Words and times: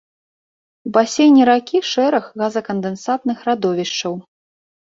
У 0.89 0.93
басейне 0.95 1.43
ракі 1.49 1.83
шэраг 1.91 2.25
газакандэнсатных 2.45 3.47
радовішчаў. 3.51 4.21